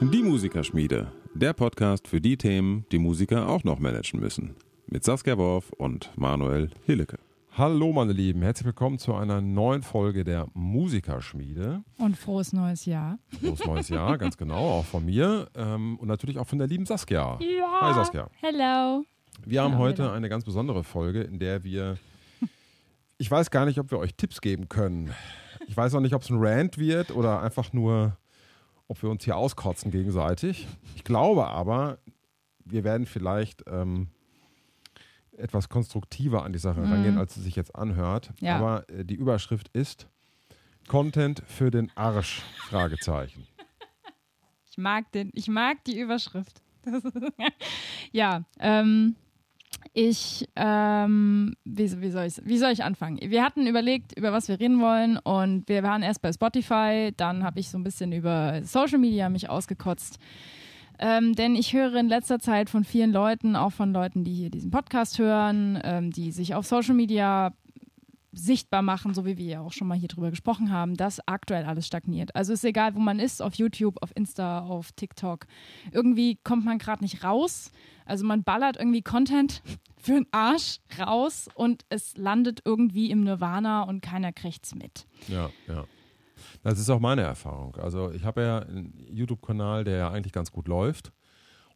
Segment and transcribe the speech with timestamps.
[0.00, 4.54] Die Musikerschmiede, der Podcast für die Themen, die Musiker auch noch managen müssen.
[4.86, 7.18] Mit Saskia Worf und Manuel Hillecke.
[7.56, 11.82] Hallo meine Lieben, herzlich willkommen zu einer neuen Folge der Musikerschmiede.
[11.98, 13.18] Und frohes neues Jahr.
[13.40, 16.86] Frohes neues Jahr, ganz genau, auch von mir ähm, und natürlich auch von der lieben
[16.86, 17.38] Saskia.
[17.40, 17.80] Ja.
[17.80, 18.28] Hi Saskia.
[18.40, 19.02] Hello.
[19.44, 20.14] Wir haben Ja, heute hello.
[20.14, 21.96] eine ganz besondere Folge, in der wir,
[23.22, 25.14] ich weiß gar nicht, ob wir euch Tipps geben können.
[25.68, 28.18] Ich weiß auch nicht, ob es ein Rant wird oder einfach nur,
[28.88, 30.66] ob wir uns hier auskotzen gegenseitig.
[30.96, 31.98] Ich glaube aber,
[32.64, 34.08] wir werden vielleicht ähm,
[35.36, 38.32] etwas konstruktiver an die Sache rangehen, als es sich jetzt anhört.
[38.40, 38.56] Ja.
[38.56, 40.08] Aber äh, die Überschrift ist
[40.88, 42.42] Content für den Arsch?
[42.70, 43.46] Fragezeichen.
[44.68, 46.60] Ich mag den, ich mag die Überschrift.
[48.10, 49.14] ja, ähm,
[49.94, 53.18] ich, ähm, wie, wie, soll ich, wie soll ich anfangen?
[53.22, 57.44] Wir hatten überlegt, über was wir reden wollen und wir waren erst bei Spotify, dann
[57.44, 60.18] habe ich so ein bisschen über Social Media mich ausgekotzt.
[60.98, 64.50] Ähm, denn ich höre in letzter Zeit von vielen Leuten, auch von Leuten, die hier
[64.50, 67.52] diesen Podcast hören, ähm, die sich auf Social Media
[68.32, 71.64] sichtbar machen, so wie wir ja auch schon mal hier drüber gesprochen haben, dass aktuell
[71.64, 72.34] alles stagniert.
[72.34, 75.46] Also ist egal, wo man ist, auf YouTube, auf Insta, auf TikTok.
[75.92, 77.70] Irgendwie kommt man gerade nicht raus.
[78.06, 79.62] Also man ballert irgendwie Content
[79.96, 85.06] für den Arsch raus und es landet irgendwie im Nirvana und keiner kriegt's mit.
[85.28, 85.84] Ja, ja.
[86.62, 87.76] Das ist auch meine Erfahrung.
[87.76, 91.12] Also ich habe ja einen YouTube-Kanal, der ja eigentlich ganz gut läuft.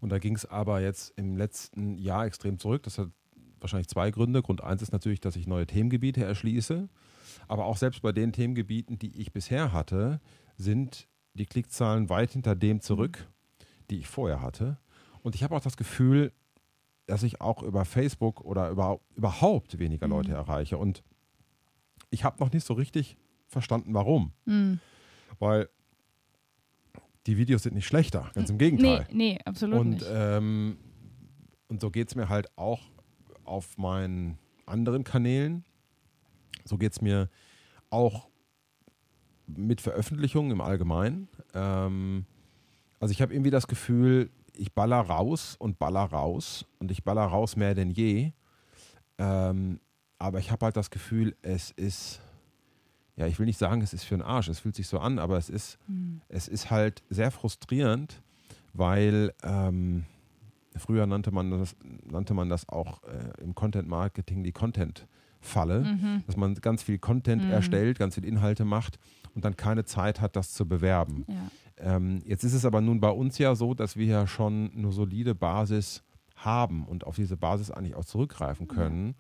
[0.01, 2.83] Und da ging es aber jetzt im letzten Jahr extrem zurück.
[2.83, 3.09] Das hat
[3.67, 4.43] wahrscheinlich zwei Gründe.
[4.43, 6.89] Grund eins ist natürlich, dass ich neue Themengebiete erschließe.
[7.49, 10.21] Aber auch selbst bei den Themengebieten, die ich bisher hatte,
[10.57, 13.29] sind die Klickzahlen weit hinter dem zurück,
[13.91, 14.79] die ich vorher hatte.
[15.23, 16.33] Und ich habe auch das Gefühl,
[17.07, 20.79] dass ich auch über Facebook oder über, überhaupt weniger Leute erreiche.
[20.79, 21.03] Und
[22.11, 23.17] ich habe noch nicht so richtig
[23.49, 24.33] verstanden, warum.
[24.47, 24.81] Hm.
[25.39, 25.69] Weil
[27.27, 29.07] die Videos sind nicht schlechter, ganz im Nee, Gegenteil.
[29.13, 30.07] nee, absolut und, nicht.
[30.09, 30.79] ähm,
[31.69, 32.81] und so geht es mir halt auch
[33.47, 35.65] auf meinen anderen Kanälen.
[36.65, 37.29] So geht es mir
[37.91, 38.29] auch
[39.47, 41.29] mit Veröffentlichungen im Allgemeinen.
[41.55, 42.27] Ähm,
[42.99, 47.25] also ich habe irgendwie das Gefühl, ich baller raus und baller raus und ich baller
[47.25, 48.33] raus mehr denn je.
[49.19, 49.81] Ähm,
[50.19, 52.21] aber ich habe halt das Gefühl, es ist,
[53.17, 55.19] ja, ich will nicht sagen, es ist für den Arsch, es fühlt sich so an,
[55.19, 55.79] aber es ist,
[56.29, 58.23] es ist halt sehr frustrierend,
[58.73, 60.07] weil ähm,
[60.79, 66.37] früher nannte man das, nannte man das auch äh, im Content Marketing die Content-Falle, dass
[66.37, 68.99] man ganz viel Content erstellt, ganz viel Inhalte macht
[69.35, 71.25] und dann keine Zeit hat, das zu bewerben.
[71.29, 71.35] ja.
[71.79, 74.93] Ähm, jetzt ist es aber nun bei uns ja so, dass wir ja schon eine
[74.93, 76.03] solide Basis
[76.37, 79.15] haben und auf diese Basis eigentlich auch zurückgreifen können.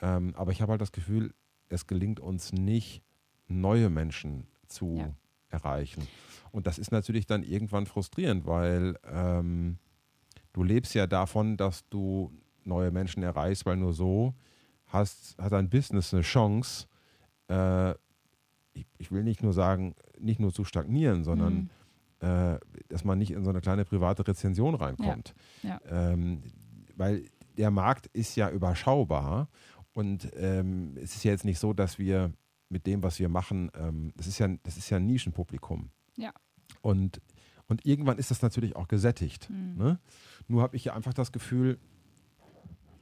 [0.00, 1.34] Ähm, aber ich habe halt das Gefühl,
[1.68, 3.02] es gelingt uns nicht,
[3.48, 5.14] neue Menschen zu Ja.
[5.50, 6.08] erreichen.
[6.52, 9.76] Und das ist natürlich dann irgendwann frustrierend, weil ähm,
[10.54, 12.32] du lebst ja davon, dass du
[12.64, 14.34] neue Menschen erreichst, weil nur so
[14.86, 16.86] hast, hat dein Business eine Chance,
[17.50, 17.92] äh,
[18.72, 21.70] ich, ich will nicht nur sagen, nicht nur zu stagnieren, sondern
[22.20, 25.34] äh, dass man nicht in so eine kleine private Rezension reinkommt.
[25.62, 25.80] Ja.
[25.88, 26.42] Ähm,
[26.96, 27.24] weil
[27.56, 29.48] der Markt ist ja überschaubar
[29.92, 32.32] und ähm, es ist ja jetzt nicht so, dass wir
[32.68, 35.90] mit dem, was wir machen, ähm, das ist ja, das ist ja ein Nischenpublikum.
[36.16, 36.32] Ja.
[36.80, 37.20] Und,
[37.68, 39.48] und irgendwann ist das natürlich auch gesättigt.
[39.50, 39.76] Mhm.
[39.76, 39.98] Ne?
[40.48, 41.78] Nur habe ich ja einfach das Gefühl,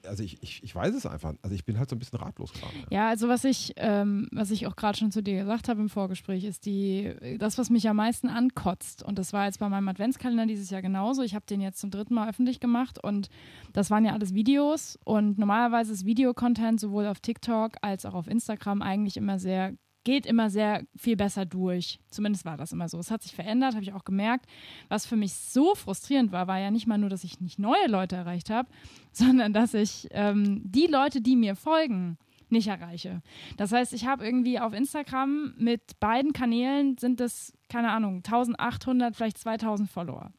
[0.06, 2.52] also ich, ich, ich weiß es einfach, also ich bin halt so ein bisschen ratlos
[2.52, 2.74] gerade.
[2.90, 5.88] Ja, also was ich, ähm, was ich auch gerade schon zu dir gesagt habe im
[5.88, 9.02] Vorgespräch, ist die, das, was mich am meisten ankotzt.
[9.02, 11.22] Und das war jetzt bei meinem Adventskalender dieses Jahr genauso.
[11.22, 13.28] Ich habe den jetzt zum dritten Mal öffentlich gemacht und
[13.72, 14.98] das waren ja alles Videos.
[15.04, 20.26] Und normalerweise ist Videocontent sowohl auf TikTok als auch auf Instagram eigentlich immer sehr geht
[20.26, 22.00] immer sehr viel besser durch.
[22.10, 22.98] Zumindest war das immer so.
[22.98, 24.46] Es hat sich verändert, habe ich auch gemerkt.
[24.88, 27.86] Was für mich so frustrierend war, war ja nicht mal nur, dass ich nicht neue
[27.88, 28.68] Leute erreicht habe,
[29.12, 32.18] sondern dass ich ähm, die Leute, die mir folgen,
[32.52, 33.22] nicht erreiche.
[33.56, 39.16] Das heißt, ich habe irgendwie auf Instagram mit beiden Kanälen sind es, keine Ahnung, 1800,
[39.16, 40.32] vielleicht 2000 Follower.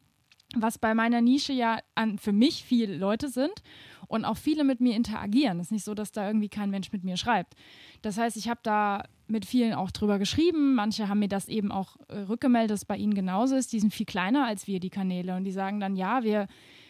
[0.56, 3.64] Was bei meiner Nische ja an, für mich viele Leute sind
[4.08, 5.60] und auch viele mit mir interagieren.
[5.60, 7.56] Es ist nicht so, dass da irgendwie kein Mensch mit mir schreibt.
[8.04, 10.76] Das heißt, ich habe da mit vielen auch drüber geschrieben.
[10.76, 13.72] Manche haben mir das eben auch äh, rückgemeldet, dass es bei ihnen genauso ist.
[13.74, 15.36] Die sind viel kleiner als wir, die Kanäle.
[15.36, 16.48] Und die sagen dann, ja, wir,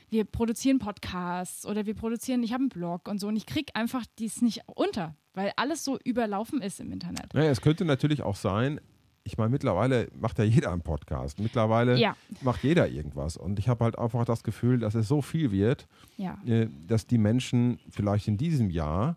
[0.09, 3.27] wir produzieren Podcasts oder wir produzieren, ich habe einen Blog und so.
[3.27, 7.33] Und ich kriege einfach dies nicht unter, weil alles so überlaufen ist im Internet.
[7.33, 8.79] Naja, es könnte natürlich auch sein,
[9.25, 11.39] ich meine, mittlerweile macht ja jeder einen Podcast.
[11.39, 12.15] Mittlerweile Ja.
[12.41, 13.37] macht jeder irgendwas.
[13.37, 15.87] Und ich habe halt einfach das Gefühl, dass es so viel wird,
[16.17, 16.37] Ja.
[16.45, 19.15] äh, dass die Menschen vielleicht in diesem Jahr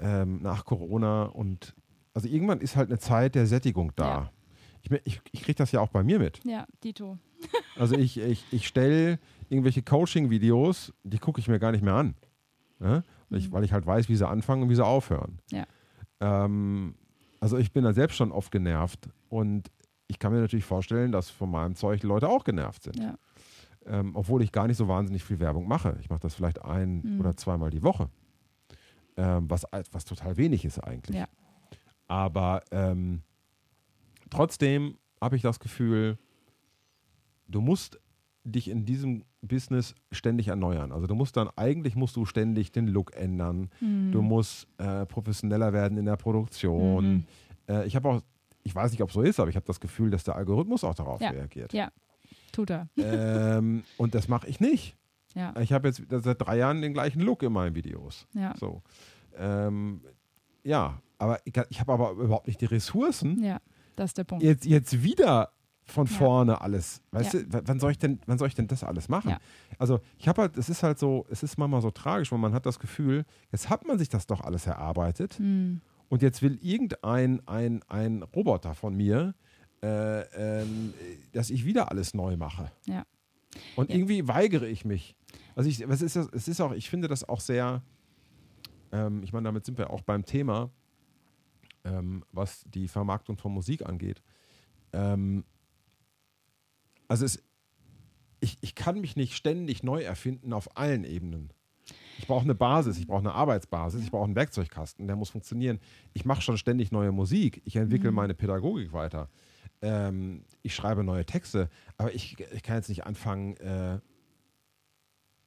[0.00, 1.74] ähm, nach Corona und
[2.14, 4.04] also irgendwann ist halt eine Zeit der Sättigung da.
[4.08, 4.30] Ja.
[4.82, 6.40] Ich, ich, ich kriege das ja auch bei mir mit.
[6.44, 7.18] Ja, Dito.
[7.76, 12.16] Also ich, ich, ich stelle irgendwelche Coaching-Videos, die gucke ich mir gar nicht mehr an.
[12.80, 13.04] Ja?
[13.28, 15.38] Weil, ich, weil ich halt weiß, wie sie anfangen und wie sie aufhören.
[15.52, 15.64] Ja.
[16.20, 16.96] Ähm,
[17.38, 19.70] also ich bin da selbst schon oft genervt und
[20.08, 22.96] ich kann mir natürlich vorstellen, dass von meinem Zeug Leute auch genervt sind.
[22.98, 23.14] Ja.
[23.86, 25.96] Ähm, obwohl ich gar nicht so wahnsinnig viel Werbung mache.
[26.00, 27.20] Ich mache das vielleicht ein Mhm.
[27.20, 28.10] oder zweimal die Woche.
[29.16, 31.16] Ähm, was, was total wenig ist eigentlich.
[31.16, 31.28] Ja.
[32.08, 33.22] Aber ähm,
[34.30, 36.18] trotzdem habe ich das Gefühl,
[37.46, 37.98] du musst
[38.44, 40.90] dich in diesem Business ständig erneuern.
[40.90, 43.70] Also du musst dann, eigentlich musst du ständig den Look ändern.
[43.80, 44.10] Mhm.
[44.10, 47.12] Du musst äh, professioneller werden in der Produktion.
[47.12, 47.24] Mhm.
[47.68, 48.22] Äh, ich habe auch,
[48.64, 50.82] ich weiß nicht, ob es so ist, aber ich habe das Gefühl, dass der Algorithmus
[50.82, 51.30] auch darauf Ja.
[51.30, 51.72] reagiert.
[51.72, 51.90] Ja.
[52.52, 52.88] Tut er.
[52.96, 54.96] ähm, und das mache ich nicht.
[55.34, 55.54] Ja.
[55.60, 58.26] Ich habe jetzt seit drei Jahren den gleichen Look in meinen Videos.
[58.32, 58.54] Ja.
[58.56, 58.82] So.
[59.36, 60.00] Ähm,
[60.64, 63.60] ja, aber ich, ich habe aber überhaupt nicht die Ressourcen, Ja.
[63.96, 64.44] Das ist der Punkt.
[64.44, 65.52] jetzt, jetzt wieder
[65.84, 66.12] von Ja.
[66.12, 67.02] vorne alles.
[67.12, 67.40] Weißt Ja.
[67.42, 69.30] du, wann soll ich denn, wann soll ich denn das alles machen?
[69.30, 69.38] Ja.
[69.78, 72.52] Also ich habe halt, es ist halt so, es ist manchmal so tragisch, weil man
[72.52, 75.80] hat das Gefühl, jetzt hat man sich das doch alles erarbeitet Mhm.
[76.08, 79.34] und jetzt will irgendein ein, ein Roboter von mir,
[79.82, 80.20] äh,
[80.62, 80.92] ähm,
[81.32, 82.70] dass ich wieder alles neu mache.
[82.86, 83.04] Ja.
[83.76, 85.16] Und irgendwie weigere ich mich.
[85.56, 86.28] Also ich, was ist das?
[86.32, 87.82] Es ist auch, ich finde das auch sehr,
[88.92, 90.70] ähm, ich meine, damit sind wir auch beim Thema,
[91.84, 94.22] ähm, was die Vermarktung von Musik angeht.
[94.92, 95.44] Ähm,
[97.08, 97.42] also es,
[98.40, 101.52] ich, ich kann mich nicht ständig neu erfinden auf allen Ebenen.
[102.18, 105.78] Ich brauche eine Basis, ich brauche eine Arbeitsbasis, ich brauche einen Werkzeugkasten, der muss funktionieren.
[106.12, 108.16] Ich mache schon ständig neue Musik, ich entwickle Mhm.
[108.16, 109.28] meine Pädagogik weiter.
[109.80, 114.00] Ähm, ich schreibe neue Texte, aber ich, ich kann jetzt nicht anfangen, äh,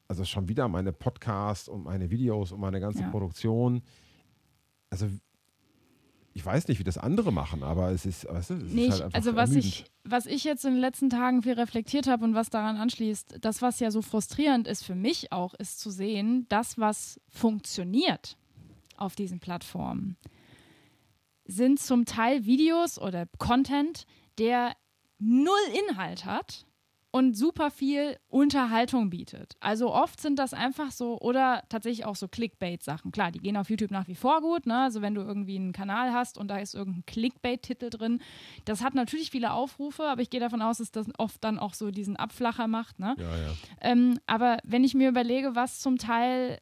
[0.07, 3.09] also schon wieder meine Podcasts und meine Videos und meine ganze Ja.
[3.09, 3.81] Produktion.
[4.89, 5.07] Also
[6.33, 8.91] ich weiß nicht, wie das andere machen, aber es ist, weißt du, es Nee, ist
[8.93, 9.65] halt einfach also was ermüdend.
[9.73, 13.39] ich, was ich jetzt in den letzten Tagen viel reflektiert habe und was daran anschließt,
[13.41, 18.37] das, was ja so frustrierend ist für mich auch, ist zu sehen, das, was funktioniert
[18.97, 20.15] auf diesen Plattformen,
[21.45, 24.05] sind zum Teil Videos oder Content,
[24.37, 24.73] der
[25.19, 25.53] null
[25.89, 26.65] Inhalt hat
[27.11, 29.55] und super viel Unterhaltung bietet.
[29.59, 33.11] Also oft sind das einfach so oder tatsächlich auch so Clickbait-Sachen.
[33.11, 34.65] Klar, die gehen auf YouTube nach wie vor gut.
[34.65, 34.77] Ne?
[34.77, 38.21] Also wenn du irgendwie einen Kanal hast und da ist irgendein Clickbait-Titel drin,
[38.63, 41.73] das hat natürlich viele Aufrufe, aber ich gehe davon aus, dass das oft dann auch
[41.73, 42.99] so diesen Abflacher macht.
[42.99, 43.15] Ne?
[43.19, 43.53] Ja, ja.
[43.81, 46.59] Ähm, aber wenn ich mir überlege, was zum Teil,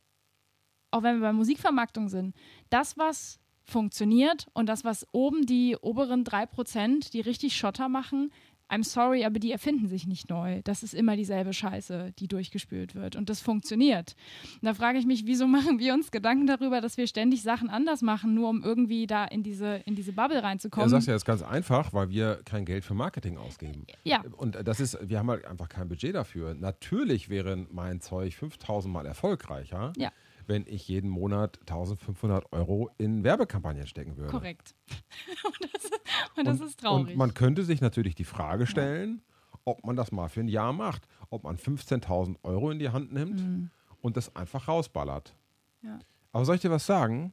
[0.90, 2.36] auch wenn wir bei Musikvermarktung sind,
[2.72, 8.31] das, was funktioniert und das, was oben die oberen 3%, die richtig Schotter machen,
[8.69, 10.62] I'm sorry, aber die erfinden sich nicht neu.
[10.63, 13.16] Das ist immer dieselbe Scheiße, die durchgespült wird.
[13.16, 14.16] Und das funktioniert.
[14.62, 17.69] Und da frage ich mich, wieso machen wir uns Gedanken darüber, dass wir ständig Sachen
[17.69, 20.86] anders machen, nur um irgendwie da in diese, in diese Bubble reinzukommen?
[20.88, 23.86] du sagst ja jetzt ganz einfach, weil wir kein Geld für Marketing ausgeben.
[24.04, 24.24] Ja.
[24.38, 26.54] Und das ist, wir haben halt einfach kein Budget dafür.
[26.54, 30.12] Natürlich wäre mein Zeug 5000 Mal erfolgreicher, Ja.
[30.50, 34.31] Wenn ich jeden Monat 1500 Euro in Werbekampagnen stecken würde.
[34.31, 34.74] Korrekt.
[35.46, 35.92] und das,
[36.36, 37.12] und das ist traurig.
[37.12, 39.22] Und man könnte sich natürlich die Frage stellen,
[39.63, 41.07] ob man das mal für ein Jahr macht.
[41.30, 43.69] Ob man 15.000 Euro in die Hand nimmt
[44.01, 45.36] und das einfach rausballert.
[45.81, 45.90] Mhm.
[45.90, 46.00] Ja.
[46.31, 47.31] Aber soll ich dir was sagen?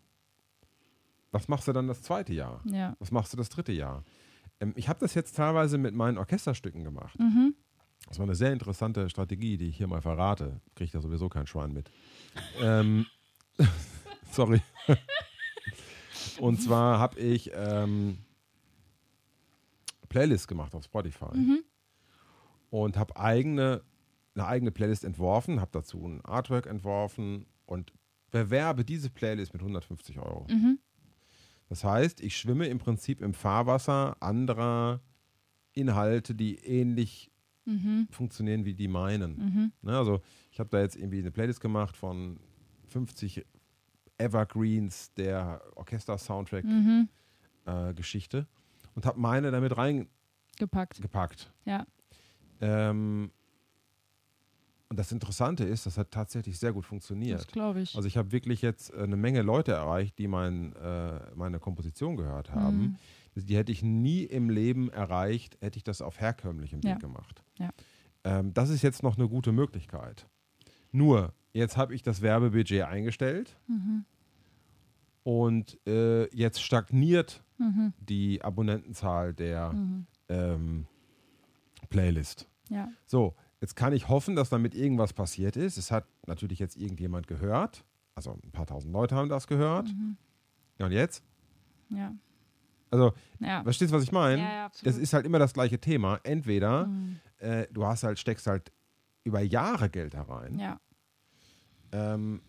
[1.33, 2.61] Was machst du dann das zweite Jahr?
[2.67, 2.97] ja.
[2.99, 4.05] Was machst du das dritte Jahr?
[4.61, 7.19] Ähm, ich habe das jetzt teilweise mit meinen Orchesterstücken gemacht.
[7.19, 7.55] Mhm.
[8.09, 10.61] Das war eine sehr interessante Strategie, die ich hier mal verrate.
[10.75, 11.91] Kriegt ja sowieso kein Schwein mit.
[12.61, 13.07] Ähm,
[14.33, 14.61] sorry.
[16.39, 18.19] Und zwar habe ich ähm,
[20.09, 21.63] Playlists gemacht auf Spotify Mhm.
[22.71, 23.83] und habe eigene,
[24.35, 27.93] eine eigene Playlist entworfen, habe dazu ein Artwork entworfen und
[28.31, 30.47] bewerbe diese Playlist mit 150 Euro.
[30.51, 30.79] Mhm.
[31.69, 35.01] Das heißt, ich schwimme im Prinzip im Fahrwasser anderer
[35.73, 37.31] Inhalte, die ähnlich
[37.67, 38.07] Mhm.
[38.11, 39.37] funktionieren wie die meinen.
[39.37, 39.73] Mhm.
[39.83, 42.39] Ne, also ich habe da jetzt irgendwie eine Playlist gemacht von
[42.89, 43.45] 50
[44.19, 45.73] Evergreens der Mhm.
[45.77, 48.47] Orchester-Soundtrack-Geschichte
[48.95, 51.03] und habe meine damit reingepackt.
[51.03, 51.53] Gepackt.
[51.65, 51.85] Ja.
[52.61, 53.31] Ähm,
[54.89, 57.49] und das Interessante ist, das hat tatsächlich sehr gut Das funktioniert.
[57.49, 57.97] glaube ich.
[57.97, 62.17] Also ich habe wirklich jetzt äh, eine Menge Leute erreicht, die mein, äh, meine Komposition
[62.17, 62.79] gehört haben.
[62.79, 62.97] Mhm.
[63.37, 66.93] Die hätte ich nie im Leben erreicht, hätte ich das auf herkömmlichem Ja.
[66.95, 67.43] Weg gemacht.
[67.59, 67.71] Ja.
[68.25, 70.27] Ähm, das ist jetzt noch eine gute Möglichkeit.
[70.91, 74.05] Nur, jetzt habe ich das Werbebudget eingestellt Mhm.
[75.23, 77.93] und äh, jetzt stagniert Mhm.
[77.99, 80.07] die Abonnentenzahl der Mhm.
[80.29, 80.87] ähm,
[81.89, 82.49] Playlist.
[82.69, 82.89] Ja.
[83.07, 85.77] So, jetzt kann ich hoffen, dass damit irgendwas passiert ist.
[85.79, 87.85] Es hat natürlich jetzt irgendjemand gehört.
[88.15, 89.89] Also ein paar tausend Leute haben das gehört.
[89.89, 90.17] Mhm.
[90.79, 91.23] Ja, und jetzt?
[91.91, 92.13] Ja.
[92.91, 93.63] Also, Ja.
[93.63, 94.43] verstehst du, was ich meine?
[94.43, 96.21] Ja, ja, das ist halt immer das gleiche Thema.
[96.23, 97.21] Entweder Mhm.
[97.39, 98.73] äh, du hast halt, steckst halt
[99.25, 100.59] über Jahre Geld herein.
[100.59, 100.81] Ja.
[101.93, 102.43] Ähm,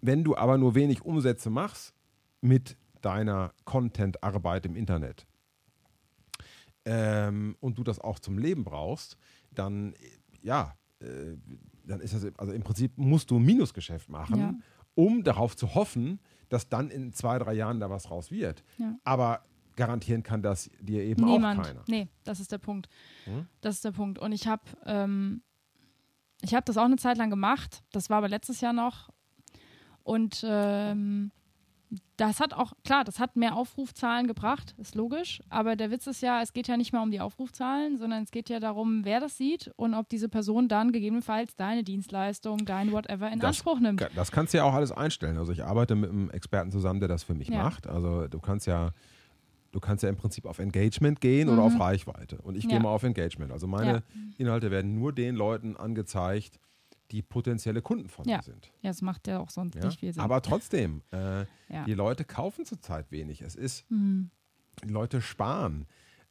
[0.00, 1.94] wenn du aber nur wenig Umsätze machst
[2.40, 5.26] mit deiner Content-Arbeit im Internet
[6.84, 9.16] ähm, und du das auch zum Leben brauchst,
[9.50, 9.96] dann äh,
[10.42, 11.36] ja, äh,
[11.84, 14.54] dann ist das, also im Prinzip musst du ein Minusgeschäft machen, Ja.
[14.94, 18.62] um darauf zu hoffen, dass dann in zwei, drei Jahren da was raus wird.
[18.78, 18.96] Ja.
[19.04, 19.44] Aber
[19.76, 21.60] garantieren kann das dir eben Niemand.
[21.60, 21.82] auch keiner.
[21.88, 22.88] Nee, das ist der Punkt.
[23.24, 23.46] Hm?
[23.60, 24.18] Das ist der Punkt.
[24.18, 25.42] Und ich habe ähm,
[26.42, 27.82] ich habe das auch eine Zeit lang gemacht.
[27.92, 29.10] Das war aber letztes Jahr noch.
[30.02, 31.30] Und ähm,
[32.16, 35.42] das hat auch, klar, das hat mehr Aufrufzahlen gebracht, ist logisch.
[35.50, 38.30] Aber der Witz ist ja, es geht ja nicht mehr um die Aufrufzahlen, sondern es
[38.30, 42.92] geht ja darum, wer das sieht und ob diese Person dann gegebenenfalls deine Dienstleistung, dein
[42.92, 44.08] Whatever in Das- Anspruch nimmt.
[44.16, 45.36] Das kannst du ja auch alles einstellen.
[45.36, 47.62] Also ich arbeite mit einem Experten zusammen, der das für mich Ja.
[47.62, 47.86] macht.
[47.86, 48.90] Also du kannst ja,
[49.72, 52.38] du kannst ja im Prinzip auf Engagement gehen oder auf Reichweite.
[52.42, 52.82] Und ich gehe Ja.
[52.82, 53.50] mal auf Engagement.
[53.52, 54.02] Also meine Ja.
[54.38, 56.58] Inhalte werden nur den Leuten angezeigt,
[57.10, 58.36] die potenzielle Kunden von Ja.
[58.38, 58.70] mir sind.
[58.82, 59.86] Ja, das macht ja auch sonst Ja?
[59.86, 60.22] nicht viel Sinn.
[60.22, 61.44] Aber trotzdem, äh,
[61.86, 63.42] die Leute kaufen zurzeit wenig.
[63.42, 64.30] Es ist, Hm.
[64.84, 65.86] die Leute sparen.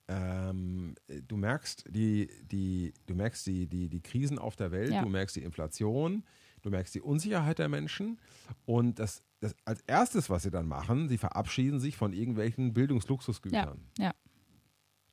[0.07, 0.95] Ähm,
[1.27, 5.35] du merkst die, die, du merkst die, die, die Krisen auf der Welt, du merkst
[5.35, 6.23] die Inflation,
[6.61, 8.19] du merkst die Unsicherheit der Menschen
[8.65, 13.79] und das, das als erstes, was sie dann machen, sie verabschieden sich von irgendwelchen Bildungsluxusgütern.
[13.97, 14.13] ja.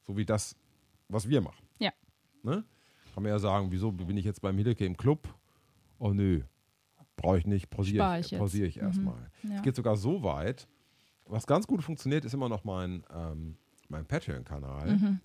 [0.02, 0.56] So wie das,
[1.08, 1.66] was wir machen.
[1.78, 1.90] Ja.
[2.42, 2.64] Ne?
[3.12, 5.28] Kann man ja sagen, wieso bin ich jetzt beim Hideke im Club?
[5.98, 6.42] Oh nö,
[7.16, 8.82] brauche ich nicht, pausiere ich, ich ich Mhm.
[8.82, 9.30] erstmal.
[9.42, 9.56] Ja.
[9.56, 10.66] Es geht sogar so weit,
[11.26, 13.56] was ganz gut funktioniert, ist immer noch mein, ähm,
[13.88, 14.96] mein Patreon-Kanal.
[14.96, 15.20] Mhm.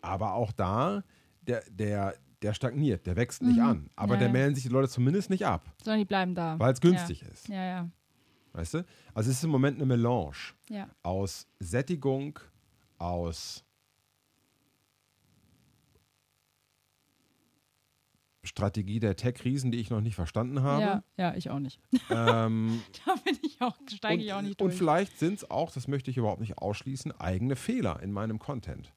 [0.00, 1.02] Aber auch da,
[1.40, 3.62] der, der, der stagniert, der wächst nicht Mhm.
[3.66, 3.90] an.
[3.96, 4.32] Aber Ja, der ja.
[4.32, 6.58] melden sich die Leute zumindest nicht ab, Sondern die bleiben da.
[6.58, 7.48] weil es günstig ist.
[7.48, 7.90] Ja, ja.
[8.52, 8.84] Weißt du?
[9.14, 10.32] Also es ist im Moment eine Melange
[10.68, 10.88] Ja.
[11.02, 12.38] aus Sättigung,
[12.98, 13.64] aus
[18.44, 20.82] Strategie der Tech-Riesen, die ich noch nicht verstanden habe.
[20.82, 21.78] Ja, ja, ich auch nicht.
[22.10, 24.76] Ähm, da bin ich auch, steige ich auch nicht und durch.
[24.78, 28.92] vielleicht sind es auch, das möchte ich überhaupt nicht ausschließen, eigene Fehler in meinem Content.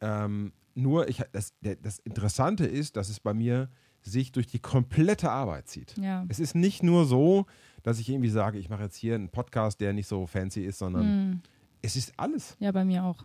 [0.00, 3.68] Ähm, nur, ich, das, das Interessante ist, dass es bei mir
[4.02, 5.96] sich durch die komplette Arbeit zieht.
[5.98, 6.24] Ja.
[6.28, 7.46] Es ist nicht nur so,
[7.82, 10.78] dass ich irgendwie sage, ich mache jetzt hier einen Podcast, der nicht so fancy ist,
[10.78, 11.40] sondern Mhm.
[11.82, 12.56] es ist alles.
[12.60, 13.22] Ja, bei mir auch.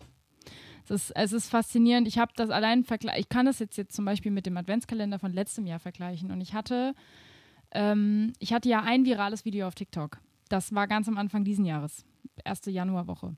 [0.84, 2.06] Es ist, es ist faszinierend.
[2.08, 3.20] Ich habe das allein vergleichen.
[3.20, 6.30] Ich kann das jetzt, jetzt zum Beispiel mit dem Adventskalender von letztem Jahr vergleichen.
[6.30, 6.94] Und ich hatte,
[7.70, 10.18] ähm, ich hatte ja ein virales Video auf TikTok.
[10.50, 12.04] Das war ganz am Anfang diesen Jahres,
[12.44, 13.34] erste Januarwoche.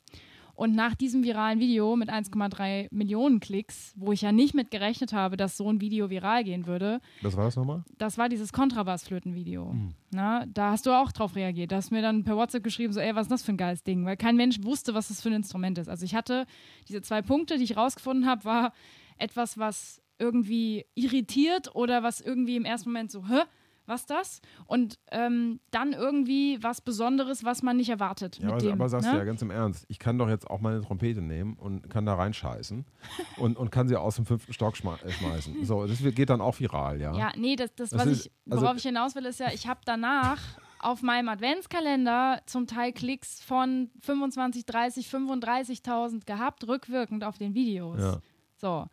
[0.56, 5.12] Und nach diesem viralen Video mit 1,3 Millionen Klicks, wo ich ja nicht mit gerechnet
[5.12, 7.84] habe, dass so ein Video viral gehen würde, Was war das nochmal?
[7.98, 9.72] das war dieses Kontrabassflöten-Video.
[9.72, 9.94] Mhm.
[10.12, 11.72] Na, da hast du auch drauf reagiert.
[11.72, 13.58] Da hast du mir dann per WhatsApp geschrieben, so, ey, was ist das für ein
[13.58, 14.04] geiles Ding?
[14.06, 15.88] Weil kein Mensch wusste, was das für ein Instrument ist.
[15.88, 16.46] Also ich hatte
[16.88, 18.72] diese zwei Punkte, die ich rausgefunden habe, war
[19.18, 23.42] etwas, was irgendwie irritiert oder was irgendwie im ersten Moment so, hä?
[23.86, 24.40] Was das?
[24.66, 28.38] Und ähm, dann irgendwie was Besonderes, was man nicht erwartet.
[28.38, 29.12] Ja, aber, dem, aber sagst ne?
[29.12, 32.04] du ja ganz im Ernst, ich kann doch jetzt auch meine Trompete nehmen und kann
[32.04, 32.84] da reinscheißen
[33.38, 35.64] und, und kann sie aus dem fünften Stock äh, schmeißen.
[35.64, 37.16] So, das geht dann auch viral, ja.
[37.16, 39.52] Ja, nee, das, das, Das was ist- ich, also- worauf ich hinaus will, ist ja,
[39.52, 40.40] ich habe danach
[40.78, 48.00] auf meinem Adventskalender zum Teil Klicks von 25, 30, 35.000 gehabt, rückwirkend auf den Videos.
[48.00, 48.20] Ja.
[48.56, 48.86] So,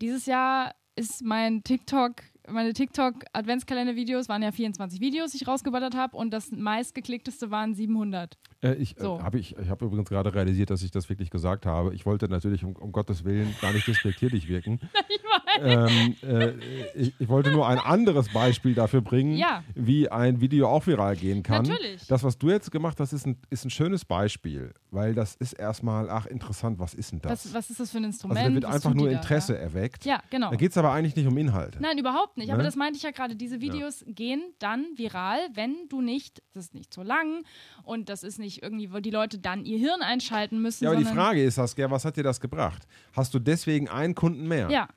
[0.00, 2.16] dieses Jahr ist mein TikTok,
[2.52, 8.36] meine TikTok-Adventskalender-Videos waren ja 24 Videos, die ich rausgeballert habe und das meistgeklickteste waren 700.
[8.62, 9.18] Äh, ich So.
[9.18, 11.94] äh, habe ich, ich hab übrigens gerade realisiert, dass ich das wirklich gesagt habe.
[11.94, 14.80] Ich wollte natürlich um, um Gottes Willen gar nicht despektierlich wirken.
[15.60, 16.52] ähm, äh,
[16.94, 19.64] ich, ich wollte nur ein anderes Beispiel dafür bringen, Ja.
[19.74, 21.64] wie ein Video auch viral gehen kann.
[21.64, 22.06] Natürlich.
[22.06, 25.54] Das, was du jetzt gemacht hast, ist ein, ist ein schönes Beispiel, weil das ist
[25.54, 27.46] erstmal, ach interessant, was ist denn das?
[27.46, 28.38] Was, was ist das für ein Instrument?
[28.38, 30.04] also da wird Was einfach nur da, Interesse Ja, erweckt.
[30.04, 30.50] ja genau.
[30.50, 31.80] Da geht es aber eigentlich nicht um Inhalte.
[31.80, 32.50] Nein, überhaupt nicht.
[32.50, 32.64] Aber Ne?
[32.64, 33.36] das meinte ich ja gerade.
[33.36, 37.44] Diese Videos gehen dann viral, wenn du nicht, das ist nicht zu lang
[37.84, 40.84] und das ist nicht irgendwie, wo die Leute dann ihr Hirn einschalten müssen.
[40.84, 42.86] Ja, aber die Frage ist, Saskia, was hat dir das gebracht?
[43.12, 44.70] Hast du deswegen einen Kunden mehr?
[44.70, 44.88] Ja.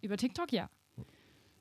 [0.00, 0.68] Über TikTok, ja.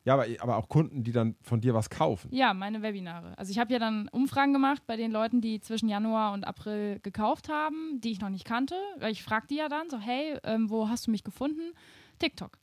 [0.03, 2.33] Ja, aber, aber auch Kunden, die dann von dir was kaufen.
[2.33, 3.37] Ja, meine Webinare.
[3.37, 6.99] Also ich habe ja dann Umfragen gemacht bei den Leuten, die zwischen Januar und April
[7.03, 8.75] gekauft haben, die ich noch nicht kannte.
[9.09, 11.73] Ich fragte die ja dann so, hey, ähm, wo hast du mich gefunden?
[12.17, 12.57] TikTok.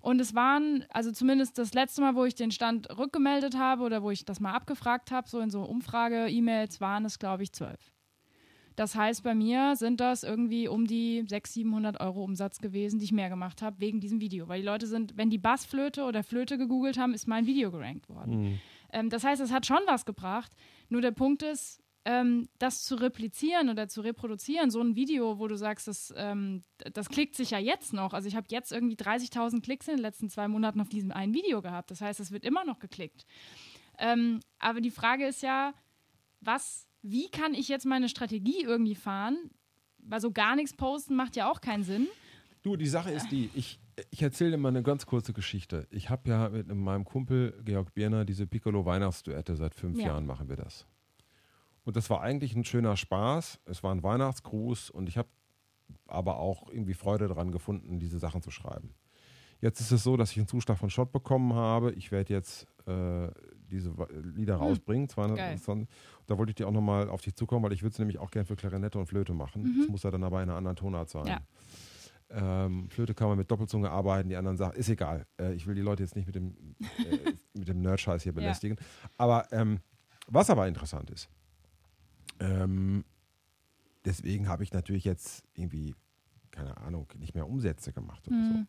[0.00, 4.02] Und es waren, also zumindest das letzte Mal, wo ich den Stand rückgemeldet habe oder
[4.02, 7.92] wo ich das mal abgefragt habe, so in so Umfrage-E-Mails, waren es, glaube ich, zwölf.
[8.76, 13.06] Das heißt, bei mir sind das irgendwie um die 600, 700 Euro Umsatz gewesen, die
[13.06, 14.48] ich mehr gemacht habe wegen diesem Video.
[14.48, 18.08] Weil die Leute sind, wenn die Bassflöte oder Flöte gegoogelt haben, ist mein Video gerankt
[18.10, 18.60] worden.
[18.92, 20.52] Ähm, das heißt, es hat schon was gebracht.
[20.90, 25.48] Nur der Punkt ist, ähm, das zu replizieren oder zu reproduzieren, so ein Video, wo
[25.48, 28.14] du sagst, das, ähm, das klickt sich ja jetzt noch.
[28.14, 31.34] Also ich habe jetzt irgendwie 30.000 Klicks in den letzten zwei Monaten auf diesem einen
[31.34, 31.90] Video gehabt.
[31.90, 33.26] Das heißt, es wird immer noch geklickt.
[33.98, 35.74] Ähm, aber die Frage ist ja,
[36.40, 39.50] was, wie kann ich jetzt meine Strategie irgendwie fahren?
[39.98, 42.06] Weil so gar nichts posten macht ja auch keinen Sinn.
[42.62, 45.88] Du, die Sache ist die, ich, ich erzähle dir mal eine ganz kurze Geschichte.
[45.90, 50.08] Ich habe ja mit meinem Kumpel Georg Bierner diese Piccolo-Weihnachtsduette, seit fünf Ja.
[50.08, 50.86] Jahren machen wir das.
[51.86, 53.60] Und das war eigentlich ein schöner Spaß.
[53.64, 55.28] Es war ein Weihnachtsgruß und ich habe
[56.08, 58.92] aber auch irgendwie Freude daran gefunden, diese Sachen zu schreiben.
[59.60, 61.92] Jetzt ist es so, dass ich einen Zuschlag von Schott bekommen habe.
[61.92, 63.28] Ich werde jetzt äh,
[63.70, 63.94] diese
[64.34, 65.08] Lieder rausbringen.
[65.08, 65.88] 220.
[66.26, 68.32] Da wollte ich dir auch nochmal auf dich zukommen, weil ich würde es nämlich auch
[68.32, 69.76] gerne für Klarinette und Flöte machen.
[69.78, 71.26] Das muss ja dann aber in einer anderen Tonart sein.
[71.26, 71.40] Ja.
[72.30, 75.24] Ähm, Flöte kann man mit Doppelzunge arbeiten, die anderen sagen, ist egal.
[75.40, 78.76] Äh, ich will die Leute jetzt nicht mit dem, äh, mit dem Nerd-Scheiß hier belästigen.
[79.16, 79.78] Aber ähm,
[80.26, 81.30] was aber interessant ist,
[82.40, 83.04] ähm,
[84.04, 85.94] deswegen habe ich natürlich jetzt irgendwie,
[86.50, 88.66] keine Ahnung, nicht mehr Umsätze gemacht oder Mhm.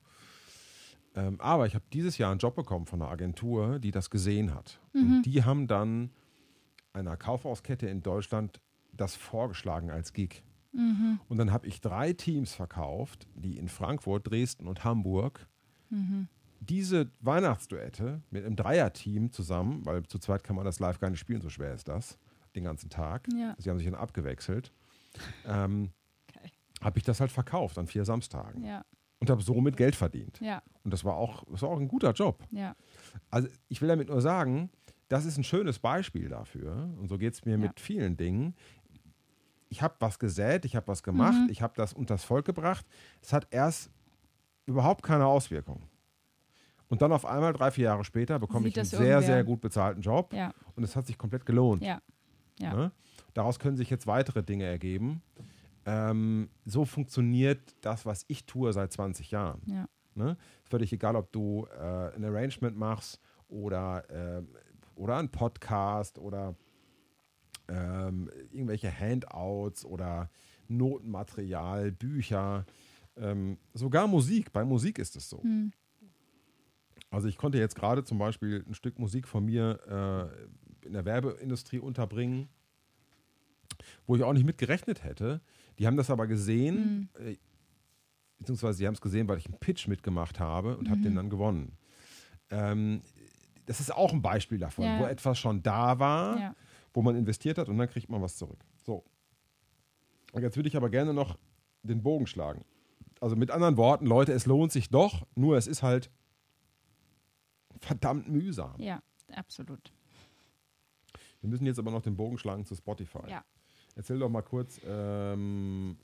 [1.16, 1.20] so.
[1.22, 4.54] Ähm, aber ich habe dieses Jahr einen Job bekommen von einer Agentur, die das gesehen
[4.54, 4.80] hat.
[4.94, 5.02] Mhm.
[5.18, 6.12] Und die haben dann
[6.94, 8.62] einer Kaufhauskette in Deutschland
[8.94, 10.44] das vorgeschlagen als Gig.
[10.74, 11.20] Mhm.
[11.28, 15.48] Und dann habe ich drei Teams verkauft, die in Frankfurt, Dresden und Hamburg
[15.90, 16.28] Mhm.
[16.60, 21.20] diese Weihnachtsduette mit einem Dreierteam zusammen, weil zu zweit kann man das live gar nicht
[21.20, 22.18] spielen, so schwer ist das,
[22.58, 23.28] den ganzen Tag.
[23.34, 23.56] Ja.
[23.58, 24.72] Sie haben sich dann abgewechselt.
[25.46, 25.92] Ähm,
[26.36, 26.52] Okay.
[26.82, 28.84] habe ich das halt verkauft an vier Samstagen Ja,
[29.20, 30.40] und habe somit Geld verdient.
[30.42, 32.44] ja, Und das war auch, das war auch ein guter Job.
[32.52, 32.76] ja.
[33.32, 34.70] Also ich will damit nur sagen,
[35.08, 36.94] das ist ein schönes Beispiel dafür.
[37.00, 37.58] Und so geht es mir Ja.
[37.58, 38.54] mit vielen Dingen.
[39.70, 41.50] Ich habe was gesät, ich habe was gemacht, Mhm.
[41.50, 42.86] ich habe das unters Volk gebracht.
[43.22, 43.90] Es hat erst
[44.66, 45.82] überhaupt keine Auswirkung.
[46.90, 49.22] Und dann auf einmal, drei, vier Jahre später, bekomme Sieht ich einen sehr, irgendwer.
[49.24, 50.32] sehr gut bezahlten Job.
[50.34, 51.82] Ja, Und es hat sich komplett gelohnt.
[51.84, 52.00] ja,
[52.60, 52.74] ja.
[52.74, 52.92] Ne?
[53.34, 55.22] Daraus können sich jetzt weitere Dinge ergeben.
[55.86, 59.62] Ähm, so funktioniert das, was ich tue seit 20 Jahren.
[59.66, 59.88] ja.
[60.16, 60.36] Ne?
[60.64, 64.50] Völlig egal, ob du äh, ein Arrangement machst oder, ähm,
[64.96, 66.56] oder ein Podcast oder
[67.68, 70.32] ähm, irgendwelche Handouts oder
[70.68, 72.66] Notenmaterial, Bücher,
[73.16, 74.52] ähm, sogar Musik.
[74.52, 75.44] Bei Musik ist es so.
[75.44, 75.72] Hm.
[77.10, 80.32] Also ich konnte jetzt gerade zum Beispiel ein Stück Musik von mir
[80.84, 82.50] äh, in der Werbeindustrie unterbringen,
[84.06, 85.42] wo ich auch nicht mit gerechnet hätte.
[85.80, 87.36] Die haben das aber gesehen, äh,
[88.40, 91.30] beziehungsweise sie haben es gesehen, weil ich einen Pitch mitgemacht habe und habe den dann
[91.30, 91.78] gewonnen.
[92.50, 93.02] Ähm,
[93.66, 95.00] das ist auch ein Beispiel davon, Ja.
[95.00, 96.56] wo etwas schon da war, Ja.
[96.94, 98.60] wo man investiert hat und dann kriegt man was zurück.
[98.84, 99.04] So.
[100.32, 101.38] Und jetzt würde ich aber gerne noch
[101.84, 102.64] den Bogen schlagen.
[103.20, 106.10] Also mit anderen Worten, Leute, es lohnt sich doch, nur es ist halt
[107.82, 108.76] verdammt mühsam.
[108.80, 109.02] ja,
[109.34, 109.92] absolut.
[111.42, 113.20] Wir müssen jetzt aber noch den Bogen schlagen zu Spotify.
[113.30, 113.44] Ja.
[113.98, 115.98] Erzähl doch mal kurz, ähm,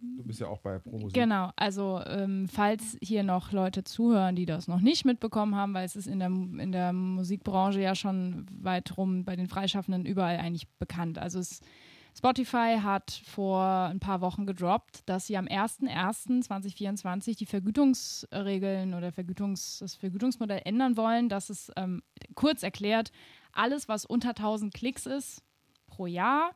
[0.00, 1.12] du bist ja auch bei Promusik.
[1.12, 5.84] Genau, also ähm, falls hier noch Leute zuhören, die das noch nicht mitbekommen haben, weil
[5.84, 10.38] es ist in der, in der Musikbranche ja schon weit rum bei den Freischaffenden überall
[10.38, 11.16] eigentlich bekannt.
[11.16, 11.60] Also es,
[12.18, 19.78] Spotify hat vor ein paar Wochen gedroppt, dass sie am 01.01.2024 die Vergütungsregeln oder Vergütungs,
[19.78, 22.02] das Vergütungsmodell ändern wollen, dass es ähm,
[22.34, 23.12] kurz erklärt,
[23.52, 25.44] alles, was unter 1000 Klicks ist
[26.00, 26.52] pro Jahr,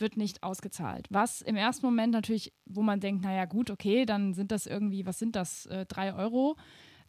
[0.00, 1.06] wird nicht ausgezahlt.
[1.08, 5.06] Was im ersten Moment natürlich, wo man denkt, naja gut, okay, dann sind das irgendwie,
[5.06, 6.56] was sind das, äh, drei Euro.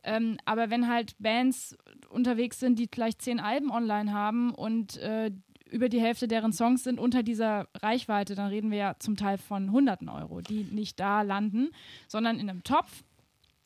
[0.04, 1.76] Ähm, aber wenn halt Bands
[2.10, 5.32] unterwegs sind, die gleich zehn Alben online haben und äh,
[5.72, 9.40] über die Hälfte deren Songs sind unter dieser Reichweite, dann reden wir ja zum Teil
[9.40, 11.70] von hunderten Euro, die nicht da landen,
[12.08, 13.04] sondern in einem Topf.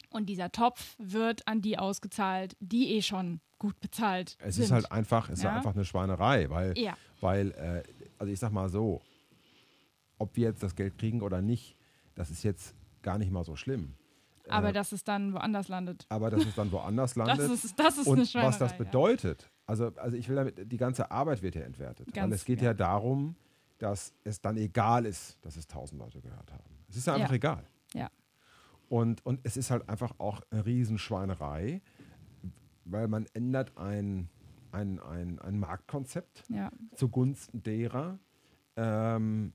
[0.10, 4.66] Und dieser Topf wird an die ausgezahlt, die eh schon gut bezahlt Es sind.
[4.66, 5.52] ist halt einfach, es Ja.
[5.52, 6.98] ist einfach eine Schweinerei, weil, Ja.
[7.22, 7.84] weil äh,
[8.18, 9.02] also ich sag mal so,
[10.18, 11.76] ob wir jetzt das Geld kriegen oder nicht,
[12.16, 13.96] das ist jetzt gar nicht mal so schlimm.
[14.48, 16.06] aber Äh, dass es dann woanders landet.
[16.10, 17.38] aber dass es dann woanders landet.
[17.40, 18.78] Das ist, das ist und was das ja.
[18.78, 22.12] bedeutet, also, also ich will damit, die ganze Arbeit wird ja entwertet.
[22.12, 22.70] Ganz, weil es geht ja.
[22.70, 22.74] ja.
[22.74, 23.36] darum,
[23.78, 26.64] dass es dann egal ist, dass es tausend Leute gehört haben.
[26.90, 27.36] Es ist ja einfach Ja.
[27.36, 27.64] egal.
[27.94, 28.10] Ja.
[28.90, 31.82] Und, und es ist halt einfach auch eine Riesenschweinerei,
[32.86, 34.30] weil man ändert ein,
[34.72, 38.20] ein, ein, ein Marktkonzept Ja, zugunsten derer,
[38.76, 39.54] ähm,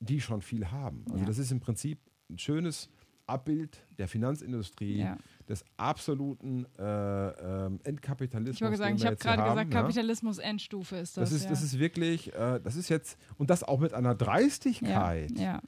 [0.00, 1.04] die schon viel haben.
[1.06, 1.26] Also Ja.
[1.26, 1.98] das ist im Prinzip
[2.30, 2.88] ein schönes
[3.26, 5.18] Abbild der Finanzindustrie, ja.
[5.48, 8.56] des absoluten äh, ähm, Entkapitalismus.
[8.56, 9.80] Ich wollte sagen, ich habe gerade haben, gesagt, ja.
[9.82, 11.30] Kapitalismus Endstufe ist das.
[11.30, 11.50] Das ist, ja.
[11.50, 15.60] das ist wirklich, äh, das ist jetzt, und das auch mit einer Dreistigkeit ja, ja,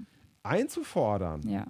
[0.44, 1.66] einzufordern, ja.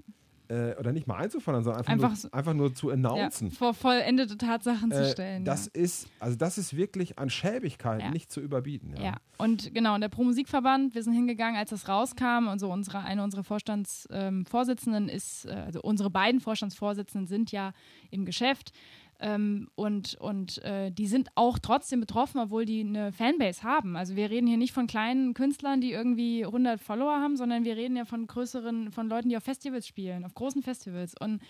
[0.49, 3.51] Äh, oder nicht mal einzufordern, sondern einfach, Einfach nur, einfach nur zu Ja, announcen.
[3.51, 5.45] vor vollendete Tatsachen zu Äh, stellen.
[5.45, 5.83] das ja.
[5.83, 8.11] ist, also das ist wirklich an Schäbigkeit Ja.
[8.11, 8.95] nicht zu überbieten.
[8.97, 9.03] Ja.
[9.03, 13.01] Ja, und genau, und der Pro-Musikverband, wir sind hingegangen, als das rauskam und so unsere,
[13.01, 17.73] eine unserer Vorstandsvorsitzenden ähm, ist, äh, also unsere beiden Vorstandsvorsitzenden sind ja
[18.11, 18.73] im Geschäft
[19.21, 23.97] ähm, und, und äh, die sind auch trotzdem betroffen, obwohl die eine Fanbase haben.
[23.97, 27.77] Also wir reden hier nicht von kleinen Künstlern, die irgendwie 100 Follower haben, sondern wir
[27.77, 31.41] reden ja von größeren, von Leuten, die auf Festivals spielen, auf großen Festivals und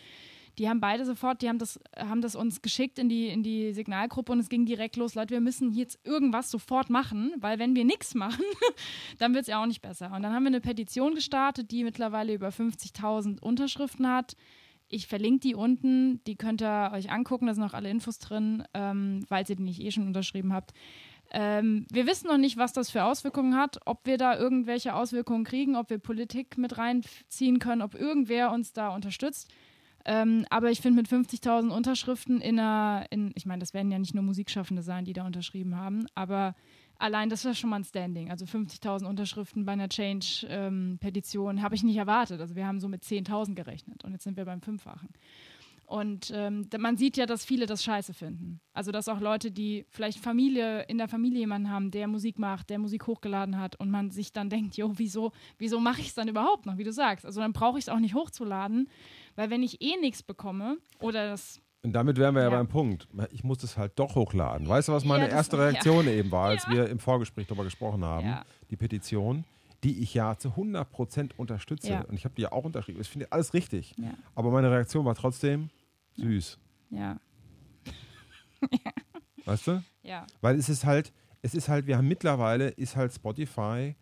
[0.59, 3.72] die haben beide sofort, die haben das, haben das uns geschickt in die, in die
[3.72, 5.14] Signalgruppe und es ging direkt los.
[5.14, 8.44] Leute, wir müssen jetzt irgendwas sofort machen, weil wenn wir nichts machen,
[9.18, 10.12] dann wird es ja auch nicht besser.
[10.12, 14.37] Und dann haben wir eine Petition gestartet, die mittlerweile über 50.000 Unterschriften hat.
[14.88, 18.64] Ich verlinke die unten, die könnt ihr euch angucken, da sind auch alle Infos drin,
[18.74, 20.72] ähm, falls ihr die nicht eh schon unterschrieben habt.
[21.31, 25.44] Ähm, wir wissen noch nicht, was das für Auswirkungen hat, ob wir da irgendwelche Auswirkungen
[25.44, 29.53] kriegen, ob wir Politik mit reinziehen können, ob irgendwer uns da unterstützt.
[30.07, 33.98] Ähm, aber ich finde, mit 50.000 Unterschriften in einer, in, ich meine, das werden ja
[33.98, 36.55] nicht nur Musikschaffende sein, die da unterschrieben haben, aber
[36.99, 38.31] allein das ist schon mal ein Standing.
[38.31, 42.41] Also 50.000 Unterschriften bei einer Change-Petition habe ich nicht erwartet.
[42.41, 45.09] Also wir haben so mit 10.000 gerechnet und jetzt sind wir beim Fünffachen.
[45.89, 48.61] Und ähm, man sieht ja, dass viele das scheiße finden.
[48.75, 52.69] Also dass auch Leute, die vielleicht Familie, in der Familie jemanden haben, der Musik macht,
[52.69, 56.15] der Musik hochgeladen hat und man sich dann denkt, jo, wieso, wieso mache ich es
[56.15, 57.25] dann überhaupt noch, wie du sagst.
[57.25, 58.91] Also dann brauche ich es auch nicht hochzuladen,
[59.35, 62.57] weil wenn ich eh nichts bekomme oder das Und damit wären wir ja, Ja.
[62.57, 63.07] beim Punkt.
[63.31, 64.69] Ich muss es halt doch hochladen.
[64.69, 65.62] Weißt du, was meine Ja, das- erste ja.
[65.64, 68.27] Reaktion eben war, als wir im Vorgespräch darüber gesprochen haben?
[68.27, 68.45] Ja.
[68.71, 69.45] Die Petition,
[69.85, 71.91] die ich ja zu 100% unterstütze.
[71.91, 72.01] Ja.
[72.03, 73.01] Und ich habe die ja auch unterschrieben.
[73.01, 73.95] Ich finde alles richtig.
[73.97, 74.11] Ja.
[74.35, 75.71] Aber meine Reaktion war trotzdem
[76.17, 76.59] süß.
[76.91, 77.19] Ja,
[79.45, 79.83] Weißt du?
[80.03, 81.12] ja, Weil es ist halt,
[81.43, 83.95] es ist halt, wir haben mittlerweile, ist halt Spotify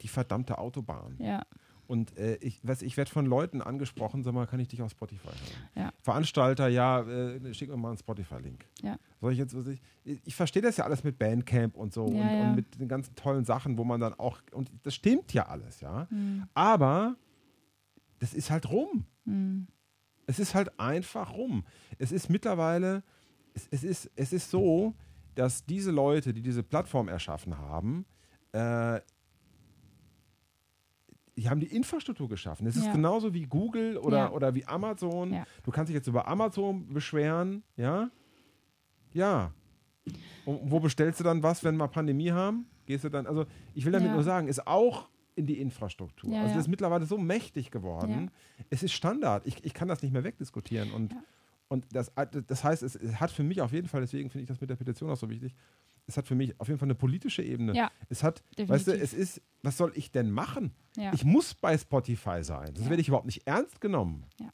[0.00, 1.16] die verdammte Autobahn.
[1.18, 1.42] ja,
[1.86, 4.90] Und äh, ich, was, ich werde von Leuten angesprochen, sag mal, kann ich dich auf
[4.90, 5.68] Spotify hören?
[5.74, 5.92] Ja.
[6.00, 8.66] Veranstalter, ja, äh, schick mir mal einen Spotify-Link.
[8.82, 8.98] Ja.
[9.20, 9.80] Soll ich jetzt, was ich,
[10.24, 12.48] ich verstehe das ja alles mit Bandcamp und so Ja, und, ja.
[12.48, 15.80] und mit den ganzen tollen Sachen, wo man dann auch, und das stimmt ja alles,
[15.80, 16.08] ja.
[16.10, 16.44] Hm.
[16.54, 17.16] Aber
[18.18, 19.04] das ist halt rum.
[19.24, 19.66] Hm.
[20.26, 21.64] Es ist halt einfach rum.
[21.98, 23.02] Es ist mittlerweile,
[23.52, 24.94] es, es, ist, es ist so,
[25.34, 28.06] dass diese Leute, die diese Plattform erschaffen haben,
[28.52, 29.00] äh,
[31.36, 32.66] die haben die Infrastruktur geschaffen.
[32.66, 32.92] Es ist Ja.
[32.92, 34.30] genauso wie Google oder, Ja.
[34.30, 35.32] oder wie Amazon.
[35.32, 35.44] Ja.
[35.64, 38.10] Du kannst dich jetzt über Amazon beschweren, ja?
[39.12, 39.52] Ja.
[40.44, 42.66] Und wo bestellst du dann was, wenn wir Pandemie haben?
[42.86, 46.36] Gehst du dann, also ich will damit nur sagen, ist auch in die Infrastruktur.
[46.36, 48.30] Also das ist mittlerweile so mächtig geworden.
[48.70, 49.46] Es ist Standard.
[49.46, 50.92] Ich, ich kann das nicht mehr wegdiskutieren.
[50.92, 51.14] Und,
[51.68, 52.12] und das,
[52.46, 54.68] das heißt, es, es hat für mich auf jeden Fall, deswegen finde ich das mit
[54.70, 55.54] der Petition auch so wichtig,
[56.06, 57.74] es hat für mich auf jeden Fall eine politische Ebene.
[57.74, 59.02] Ja, es hat, weißt du, definitiv.
[59.02, 60.74] es ist, was soll ich denn machen?
[60.96, 61.12] ja.
[61.14, 64.26] Ich muss bei Spotify sein, sonst werde ich überhaupt nicht ernst genommen.
[64.40, 64.50] Ja,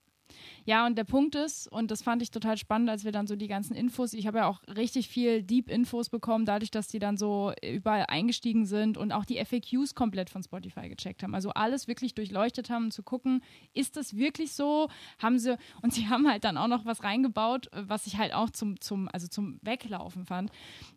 [0.87, 3.49] und der Punkt ist, und das fand ich total spannend, als wir dann so die
[3.49, 7.53] ganzen Infos, ich habe ja auch richtig viel Deep-Infos bekommen, dadurch, dass die dann so
[7.63, 11.35] überall eingestiegen sind und auch die FAQs komplett von Spotify gecheckt haben.
[11.35, 14.89] Also alles wirklich durchleuchtet haben, um zu gucken, ist das wirklich so?
[15.19, 18.51] Haben sie, und sie haben halt dann auch noch was reingebaut, was ich halt auch
[18.51, 20.51] zum, zum, also zum Weglaufen fand,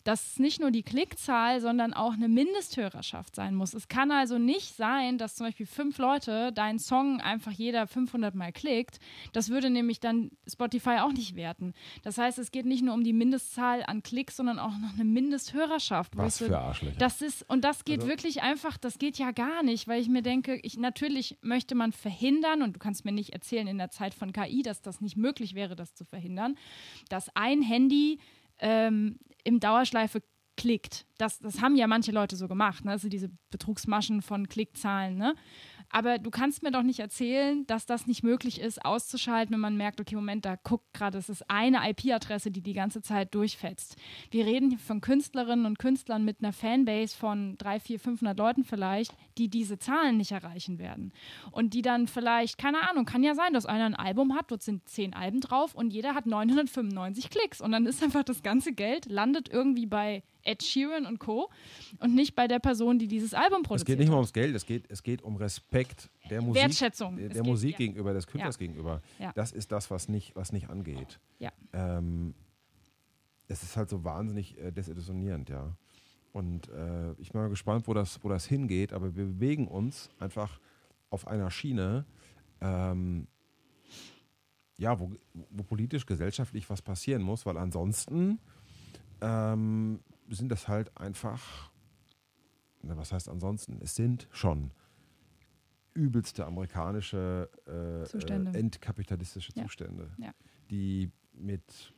[0.04, 3.74] dass es nicht nur die Klickzahl, sondern auch eine Mindesthörerschaft sein muss.
[3.74, 8.36] Es kann also nicht sein, dass zum Beispiel fünf Leute deinen Song einfach jeder 500
[8.36, 9.00] Mal klickt.
[9.32, 11.74] Das würde nämlich dann Spotify auch nicht werten.
[12.04, 15.06] Das heißt, es geht nicht nur um die Mindestzahl an Klicks, sondern auch noch eine
[15.06, 16.18] Mindesthörerschaft.
[16.18, 16.98] Was für Arschlöcher.
[16.98, 20.10] das ist, und das geht Also- wirklich einfach, das geht ja gar nicht, weil ich
[20.10, 23.90] mir denke, ich, natürlich möchte man verhindern, und du kannst mir nicht erzählen in der
[23.90, 26.56] Zeit von KI, dass das nicht möglich wäre, das zu verhindern,
[27.10, 28.20] dass ein Handy
[28.60, 30.22] ähm, im Dauerschleife
[30.56, 31.06] klickt.
[31.18, 32.92] Das, das haben ja manche Leute so gemacht, ne?
[32.92, 35.18] also diese Betrugsmaschen von Klickzahlen.
[35.18, 35.34] Ne?
[35.94, 39.78] Aber du kannst mir doch nicht erzählen, dass das nicht möglich ist, auszuschalten, wenn man
[39.78, 43.96] merkt, okay, Moment, da guckt gerade, es ist eine IP-Adresse, die die ganze Zeit durchfetzt.
[44.32, 48.64] Wir reden hier von Künstlerinnen und Künstlern mit einer Fanbase von 300, 400, 500 Leuten
[48.64, 51.14] vielleicht, die diese Zahlen nicht erreichen werden.
[51.52, 54.64] Und die dann vielleicht, keine Ahnung, kann ja sein, dass einer ein Album hat, dort
[54.64, 57.62] sind zehn Alben drauf und jeder hat 995 Klicks.
[57.62, 61.50] Und dann ist einfach das ganze Geld, landet irgendwie bei Ed Sheeran und Co.
[62.00, 64.16] und nicht bei der Person, die dieses Album Es produziert geht nicht hat.
[64.16, 67.16] ums Geld, es geht, es geht um Respekt der Musik, Wertschätzung.
[67.18, 67.78] der, Es der geht- Musik ja.
[67.78, 68.60] gegenüber, des Künstlers Ja.
[68.60, 69.02] gegenüber.
[69.20, 69.32] Ja.
[69.34, 71.20] Das ist das, was nicht, was nicht angeht.
[71.40, 71.52] Ja.
[71.74, 72.34] Ähm,
[73.48, 75.76] es ist halt so wahnsinnig äh, desillusionierend, ja.
[76.32, 80.10] Und äh, ich bin mal gespannt, wo das, wo das hingeht, aber wir bewegen uns
[80.20, 80.60] einfach
[81.12, 82.06] auf einer Schiene,
[82.62, 83.28] ähm,
[84.78, 85.12] ja, wo,
[85.52, 88.40] wo politisch, gesellschaftlich was passieren muss, weil ansonsten
[89.22, 90.00] ähm,
[90.30, 91.72] sind das halt einfach,
[92.82, 93.80] na, was heißt ansonsten?
[93.82, 94.72] Es sind schon
[95.94, 98.52] übelste amerikanische äh, Zustände.
[98.52, 99.54] Äh, entkapitalistische.
[99.54, 100.32] Zustände, Ja.
[100.72, 101.94] die mit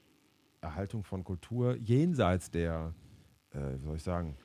[0.62, 2.94] Erhaltung von Kultur jenseits der,
[3.52, 4.36] äh, wie soll ich sagen,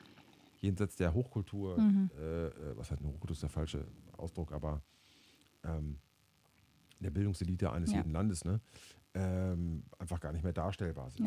[0.58, 2.10] jenseits der Hochkultur, Mhm.
[2.18, 4.82] äh, äh, was halt eine Hochkultur ist der falsche Ausdruck, aber
[5.64, 5.98] ähm,
[7.00, 7.98] der Bildungselite eines Ja.
[7.98, 8.60] jeden Landes, ne,
[9.14, 11.24] ähm, einfach gar nicht mehr darstellbar sind.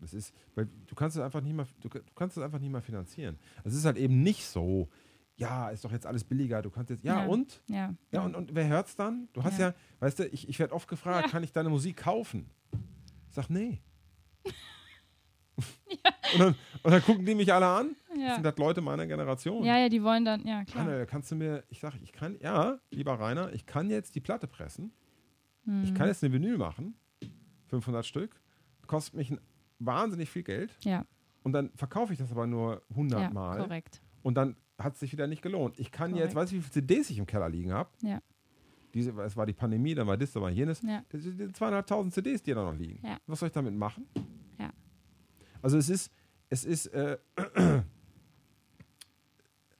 [0.00, 2.70] Das ist, weil du kannst es einfach nicht mehr, du, du kannst es einfach nicht
[2.72, 3.38] mehr finanzieren.
[3.64, 4.88] Es ist halt eben nicht so,
[5.36, 7.26] ja, ist doch jetzt alles billiger, du kannst jetzt, ja, Ja.
[7.26, 7.62] und?
[7.68, 7.94] Ja.
[8.10, 9.28] Ja, und, und wer hört's dann?
[9.32, 9.74] Du hast ja, Ja.
[10.00, 11.30] weißt du, ich, ich werde oft gefragt, Ja.
[11.30, 12.50] kann ich deine Musik kaufen?
[13.28, 13.80] Ich sag, nee.
[16.34, 17.96] und, dann, und dann gucken die mich alle an.
[18.08, 19.64] Das sind halt Leute meiner Generation.
[19.64, 20.86] ja, ja, die wollen dann, ja, klar.
[20.86, 24.20] Rainer, kannst du mir, ich sag, ich kann, ja, lieber Rainer, ich kann jetzt die
[24.20, 24.92] Platte pressen.
[25.64, 25.84] Mhm.
[25.84, 26.94] Ich kann jetzt eine Vinyl machen.
[27.68, 28.40] 500 Stück.
[28.86, 29.40] Kostet mich ein,
[29.80, 30.76] wahnsinnig viel Geld.
[30.82, 31.04] Ja,
[31.42, 33.58] Und dann verkaufe ich das aber nur 100 ja Mal.
[33.58, 34.00] korrekt.
[34.22, 35.78] Und dann hat es sich wieder nicht gelohnt.
[35.78, 36.26] Ich kann Korrekt.
[36.28, 37.90] jetzt, weißt du, wie viele CDs ich im Keller liegen habe?
[38.02, 38.20] Ja.
[38.94, 40.82] Diese, es war die Pandemie, dann war das, dann war jenes.
[40.82, 41.04] Ja.
[41.10, 43.06] Das sind zweieinhalbtausend CDs, die da noch liegen.
[43.06, 43.18] Ja.
[43.26, 44.06] Was soll ich damit machen?
[44.58, 44.72] Ja.
[45.62, 46.10] Also es ist,
[46.48, 47.18] es ist, äh,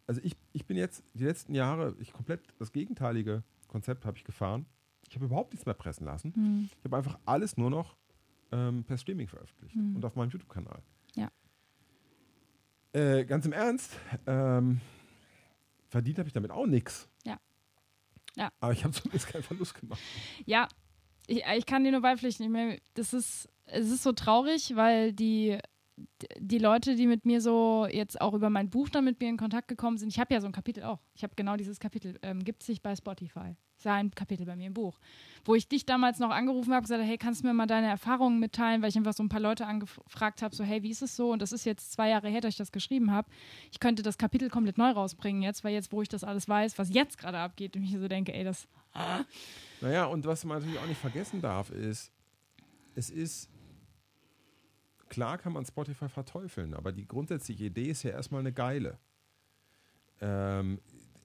[0.07, 4.25] also ich, ich bin jetzt die letzten Jahre, ich komplett das gegenteilige Konzept habe ich
[4.25, 4.67] gefahren.
[5.09, 6.33] Ich habe überhaupt nichts mehr pressen lassen.
[6.37, 6.69] Mhm.
[6.79, 7.97] Ich habe einfach alles nur noch
[8.53, 9.97] ähm, per Streaming veröffentlicht Mhm.
[9.97, 10.83] und auf meinem YouTube-Kanal.
[11.15, 11.31] Ja.
[12.93, 14.81] Äh, ganz im Ernst, ähm,
[15.89, 17.09] verdient habe ich damit auch nichts.
[17.25, 17.39] Ja.
[18.37, 18.51] Ja.
[18.61, 20.01] Aber ich habe zumindest keinen Verlust gemacht.
[20.47, 20.67] Ja,
[21.27, 22.45] ich, ich kann dir nur beipflichten.
[22.47, 25.59] Ich meine, das ist, es ist so traurig, weil die,
[26.39, 29.37] die Leute, die mit mir so jetzt auch über mein Buch dann mit mir in
[29.37, 31.01] Kontakt gekommen sind, ich habe ja so ein Kapitel auch.
[31.15, 33.55] Ich habe genau dieses Kapitel, ähm, gibt es sich bei Spotify.
[33.85, 34.99] War ein Kapitel bei mir im Buch,
[35.45, 37.88] wo ich dich damals noch angerufen habe und gesagt, hey, kannst du mir mal deine
[37.88, 41.03] Erfahrungen mitteilen, weil ich einfach so ein paar Leute angefragt habe, so, hey, wie ist
[41.03, 41.33] es so?
[41.33, 43.29] Und das ist jetzt zwei Jahre her, dass ich das geschrieben habe.
[43.71, 46.79] Ich könnte das Kapitel komplett neu rausbringen jetzt, weil jetzt, wo ich das alles weiß,
[46.79, 48.69] was jetzt gerade abgeht, und ich so denke, ey, das
[49.81, 52.12] Naja, und was man natürlich auch nicht vergessen darf, ist,
[52.95, 53.49] es ist,
[55.09, 58.99] klar kann man Spotify verteufeln, aber die grundsätzliche Idee ist ja erstmal eine geile.
[60.21, 60.81] Ähm,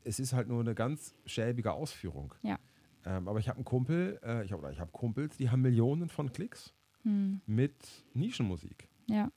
[0.06, 2.34] es ist halt nur eine ganz schäbige Ausführung.
[2.44, 2.58] Ja.
[3.06, 5.62] Ähm, aber ich habe einen Kumpel, äh, ich hab, oder ich habe Kumpels, die haben
[5.62, 7.76] Millionen von Klicks hm, mit
[8.14, 8.88] Nischenmusik.
[9.08, 9.30] ja.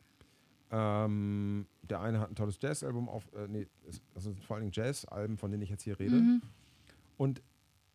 [0.70, 4.72] Ähm, der eine hat ein tolles Jazz-Album auf, äh, nee, es- also vor allen Dingen
[4.74, 6.16] Jazz-Alben, von denen ich jetzt hier rede.
[6.16, 6.42] Mhm.
[7.16, 7.42] Und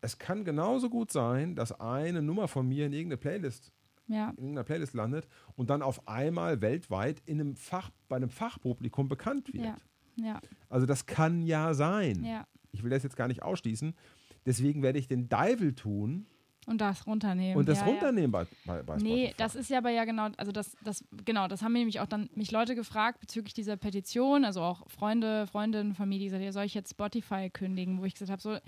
[0.00, 3.72] es kann genauso gut sein, dass eine Nummer von mir in irgendeine Playlist,
[4.08, 8.28] Ja, in irgendeiner Playlist landet und dann auf einmal weltweit in einem Fach, bei einem
[8.28, 9.64] Fachpublikum bekannt wird.
[9.64, 9.76] ja,
[10.16, 12.24] ja, Also das kann ja sein.
[12.24, 12.44] ja.
[12.74, 13.94] Ich will das jetzt gar nicht ausschließen.
[14.46, 16.26] Deswegen werde ich den Deivel tun
[16.66, 17.56] Und das runternehmen.
[17.56, 19.02] und das ja, runternehmen bei, bei, bei Ja.
[19.02, 19.34] Nee, Spotify.
[19.38, 22.28] das ist ja aber ja genau, also das, das, genau, das haben nämlich auch dann
[22.34, 26.64] mich Leute gefragt bezüglich dieser Petition, also auch Freunde, Freundinnen, Familie, die gesagt, ja, soll
[26.64, 28.58] ich jetzt Spotify kündigen, wo ich gesagt habe, so,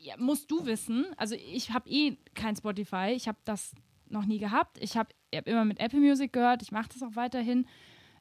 [0.00, 3.72] ja, musst du wissen, also ich habe eh kein Spotify, ich habe das
[4.08, 7.14] noch nie gehabt, ich habe hab immer mit Apple Music gehört, ich mache das auch
[7.14, 7.66] weiterhin.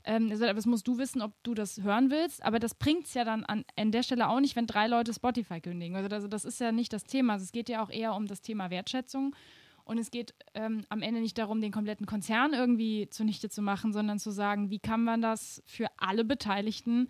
[0.05, 2.43] Ähm, aber das musst du wissen, ob du das hören willst.
[2.43, 5.13] Aber das bringt es ja dann an, an der Stelle auch nicht, wenn drei Leute
[5.13, 5.95] Spotify kündigen.
[5.95, 7.33] Also, das, das ist ja nicht das Thema.
[7.33, 9.35] Also, es geht ja auch eher um das Thema Wertschätzung.
[9.83, 13.91] Und es geht ähm, am Ende nicht darum, den kompletten Konzern irgendwie zunichte zu machen,
[13.91, 17.09] sondern zu sagen, wie kann man das für alle Beteiligten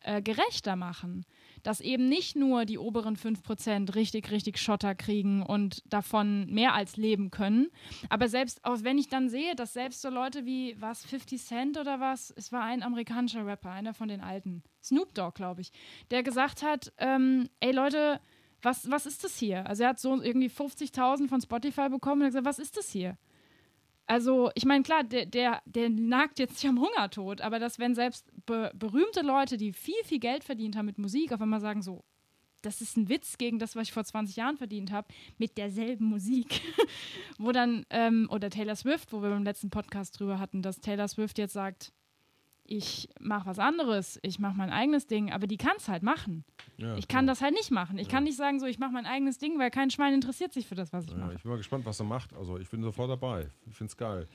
[0.00, 1.24] äh, gerechter machen.
[1.62, 6.96] Dass eben nicht nur die oberen 5% richtig, richtig Schotter kriegen und davon mehr als
[6.96, 7.68] leben können.
[8.08, 11.78] Aber selbst, auch wenn ich dann sehe, dass selbst so Leute wie, was, 50 Cent
[11.78, 15.72] oder was, es war ein amerikanischer Rapper, einer von den alten, Snoop Dogg, glaube ich,
[16.10, 18.20] der gesagt hat, ähm, ey Leute,
[18.62, 19.66] was, was ist das hier?
[19.66, 22.90] Also er hat so irgendwie 50.000 von Spotify bekommen und hat gesagt, was ist das
[22.90, 23.16] hier?
[24.10, 27.94] Also, ich meine, klar, der, der, der nagt jetzt nicht am Hungertod, aber dass, wenn
[27.94, 31.80] selbst be berühmte Leute, die viel, viel Geld verdient haben mit Musik, auf einmal sagen
[31.80, 32.02] so,
[32.60, 35.06] das ist ein Witz gegen das, was ich vor 20 Jahren verdient habe,
[35.38, 36.60] mit derselben Musik.
[37.38, 41.06] Wo dann, ähm, oder Taylor Swift, wo wir beim letzten Podcast drüber hatten, dass Taylor
[41.06, 41.92] Swift jetzt sagt,
[42.72, 46.44] ich mache was anderes, ich mache mein eigenes Ding, aber die kann es halt machen.
[46.76, 47.98] Ja, ich kann das halt nicht machen.
[47.98, 50.66] Ich kann nicht sagen, so, ich mache mein eigenes Ding, weil kein Schwein interessiert sich
[50.68, 51.34] für das, was ich Ja, mache.
[51.34, 52.32] ich bin mal gespannt, was er macht.
[52.32, 53.48] Also ich bin sofort dabei.
[53.68, 54.28] Ich finde es geil.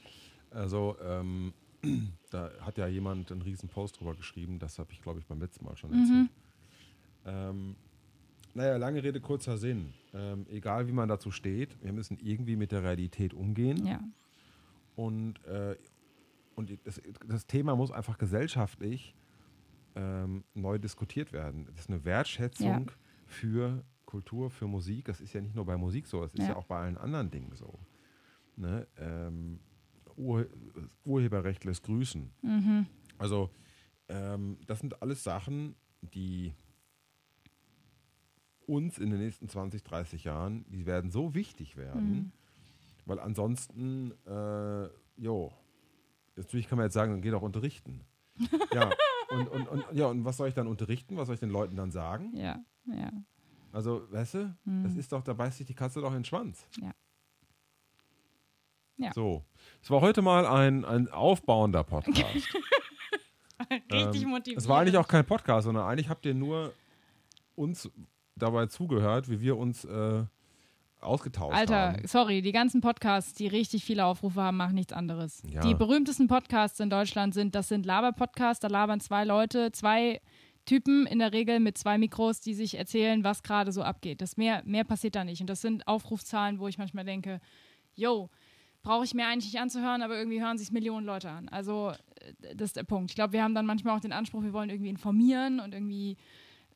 [0.51, 1.53] Also ähm,
[2.29, 4.59] da hat ja jemand einen riesen Post drüber geschrieben.
[4.59, 6.29] Das habe ich, glaube ich, beim letzten Mal schon erzählt.
[7.25, 7.75] Ähm,
[8.53, 9.93] naja, lange Rede, kurzer Sinn.
[10.13, 13.85] Ähm, egal wie man dazu steht, wir müssen irgendwie mit der Realität umgehen.
[13.85, 13.99] Ja,
[14.95, 15.75] Und, äh,
[16.55, 19.15] und das, das Thema muss einfach gesellschaftlich
[19.95, 21.65] ähm, neu diskutiert werden.
[21.65, 22.91] Das ist eine Wertschätzung
[23.25, 25.05] für Kultur, für Musik.
[25.05, 26.55] Das ist ja nicht nur bei Musik so, das ist ja, Ja.
[26.55, 27.79] auch bei allen anderen Dingen so.
[28.55, 28.87] Ne?
[28.97, 29.59] Ähm,
[30.17, 30.47] Ur
[31.03, 32.31] Urheberrecht lässt grüßen.
[32.41, 32.85] mhm.
[33.17, 33.49] Also
[34.07, 36.53] ähm, das sind alles Sachen, die
[38.65, 42.31] uns in den nächsten 20, 30 Jahren, die werden so wichtig werden, Mhm.
[43.05, 45.53] weil ansonsten, äh, jo,
[46.35, 48.01] natürlich kann man jetzt sagen, dann geh doch unterrichten.
[48.73, 48.91] ja,
[49.29, 51.17] und, und, und, ja, und was soll ich dann unterrichten?
[51.17, 52.35] Was soll ich den Leuten dann sagen?
[52.35, 53.11] Ja, ja.
[53.71, 56.67] Also, weißt du, das ist doch, da beißt sich die Katze doch in den Schwanz.
[56.81, 56.91] Ja.
[58.97, 59.11] Ja.
[59.13, 59.43] So,
[59.81, 62.23] es war heute mal ein, ein aufbauender Podcast.
[63.91, 64.57] Richtig Ähm, motiviert.
[64.61, 66.73] Es war eigentlich auch kein Podcast, sondern eigentlich habt ihr nur
[67.55, 67.89] uns
[68.35, 70.23] dabei zugehört, wie wir uns äh,
[71.01, 72.07] ausgetauscht Alter, haben.
[72.07, 75.43] sorry, die ganzen Podcasts, die richtig viele Aufrufe haben, machen nichts anderes.
[75.49, 75.61] Ja.
[75.61, 80.21] Die berühmtesten Podcasts in Deutschland sind, das sind Laber-Podcasts, da labern zwei Leute, zwei
[80.65, 84.21] Typen in der Regel mit zwei Mikros, die sich erzählen, was gerade so abgeht.
[84.21, 85.41] Das mehr, mehr passiert da nicht.
[85.41, 87.39] Und das sind Aufrufzahlen, wo ich manchmal denke,
[87.93, 88.29] yo,
[88.81, 91.49] brauche ich mir eigentlich nicht anzuhören, aber irgendwie hören sich Millionen Leute an.
[91.49, 93.11] Also äh, das ist der Punkt.
[93.11, 96.17] Ich glaube, wir haben dann manchmal auch den Anspruch, wir wollen irgendwie informieren und irgendwie,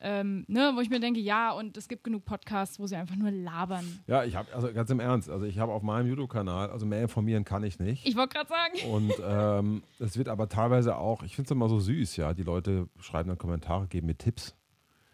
[0.02, 3.16] ähm, ne, wo ich mir denke, ja, und es gibt genug Podcasts, wo sie einfach
[3.16, 3.84] nur labern.
[4.06, 7.02] Ja, ich habe, also ganz im Ernst, also ich habe auf meinem YouTube-Kanal, also mehr
[7.02, 8.06] informieren kann ich nicht.
[8.06, 8.90] Ich wollte gerade sagen.
[8.90, 12.32] Und ähm, es wird aber teilweise auch, ich finde es immer so süß, ja.
[12.32, 14.56] Die Leute schreiben dann Kommentare, geben mir Tipps.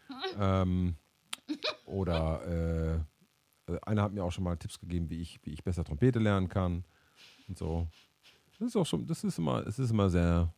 [0.41, 0.95] ähm,
[1.85, 3.03] oder
[3.67, 6.21] äh, einer hat mir auch schon mal Tipps gegeben, wie ich, wie ich besser Trompete
[6.21, 6.85] lernen kann.
[7.49, 7.89] Und so.
[8.59, 10.53] Das ist auch schon, das ist immer, es ist immer sehr,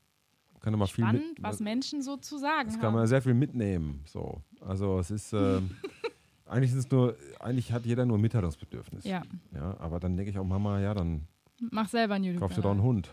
[0.60, 2.94] kann immer viel Spannend, mit, was Menschen so zu sagen das kann haben.
[2.94, 4.02] man sehr viel mitnehmen.
[4.06, 4.42] So.
[4.60, 5.76] Also es ist ähm,
[6.46, 9.04] eigentlich ist es nur, eigentlich hat jeder nur ein Mitteilungsbedürfnis.
[9.04, 9.22] Ja,
[9.54, 11.26] Ja, aber dann denke ich auch, Mama, ja, dann
[11.70, 12.40] mach selber ein YouTube.
[12.40, 13.10] kauf dir doch einen Hund.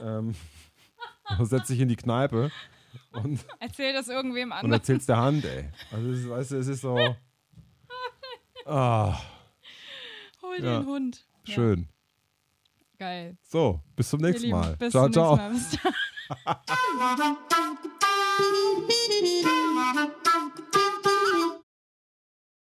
[0.00, 0.34] ähm,
[1.42, 2.50] setz dich in die Kneipe
[3.12, 4.72] und, Erzähl das irgendwem und anderen.
[4.72, 5.68] erzählst der Hand, ey.
[5.92, 6.98] Also es ist, weißt du, es ist so.
[8.66, 9.18] Ah,
[10.42, 10.78] Hol ja.
[10.78, 11.24] einen Hund.
[11.46, 11.88] Ja, schön.
[12.98, 13.36] geil.
[13.42, 14.76] So, bis zum nächsten Lieben, Mal.
[14.76, 15.36] Bis ciao, zum ciao.
[15.36, 15.92] nächsten Mal.
[15.92, 17.34] Bis Ha ha ha!